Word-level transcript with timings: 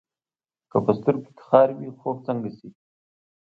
که 0.71 0.77
په 0.85 0.91
سترګو 0.99 1.29
کې 1.37 1.43
خار 1.47 1.69
وي، 1.77 1.89
خوب 1.99 2.17
څنګه 2.27 2.49
شي؟ 2.57 2.69